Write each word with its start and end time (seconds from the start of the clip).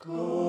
Go. 0.00 0.47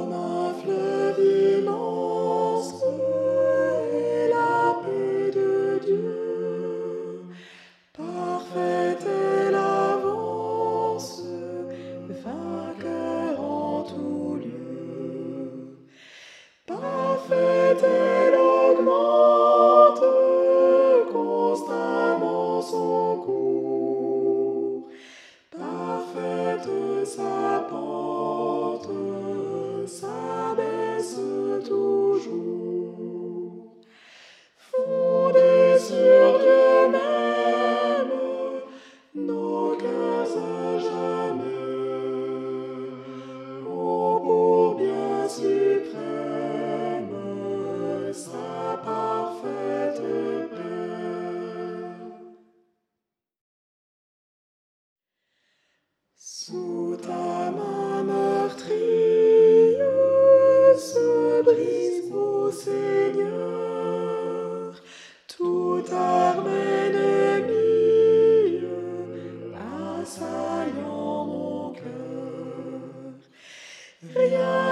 Yeah. 74.20 74.69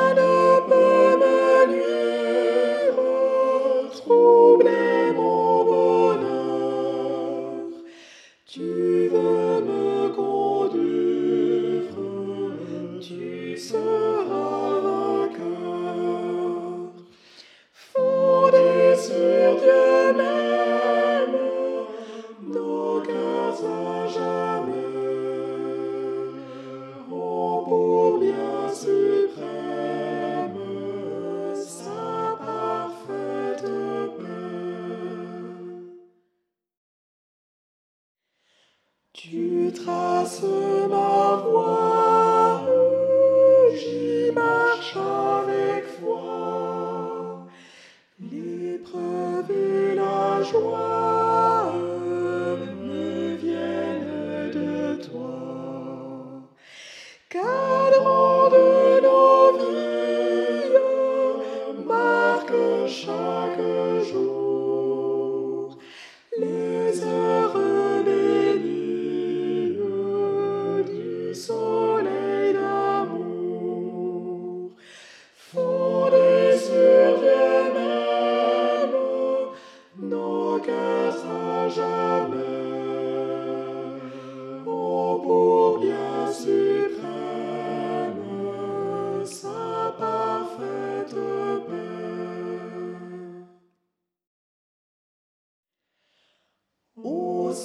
Tu 39.20 39.74
traces 39.74 40.44
ma 40.88 41.42
voie. 41.44 42.27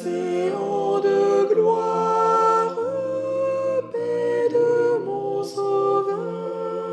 de 0.00 1.52
gloire, 1.52 2.76
paix 3.92 4.48
de 4.50 5.04
mon 5.04 5.42
sauveur, 5.44 6.86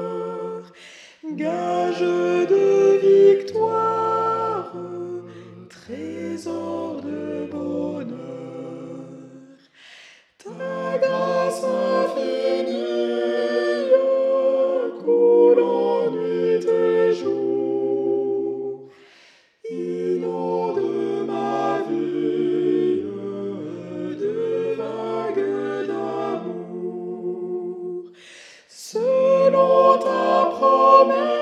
gage 1.36 2.02
de 2.02 2.98
victoire, 2.98 4.74
trésor 5.70 7.02
de 7.02 7.46
bonheur. 7.50 8.18
Ta 10.38 10.98
grâce 10.98 11.89
selon 28.70 29.98
ta 30.00 30.54
promesse. 30.54 31.39